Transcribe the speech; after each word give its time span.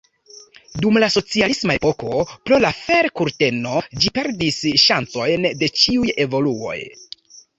Dum 0.83 0.95
la 1.01 1.09
socialisma 1.15 1.75
epoko 1.79 2.21
pro 2.47 2.59
la 2.63 2.71
fer-kurteno 2.77 3.75
ĝi 4.05 4.11
perdis 4.15 4.57
ŝancojn 4.85 5.45
de 5.63 5.73
ĉiuj 5.83 6.09
evoluoj. 6.27 6.79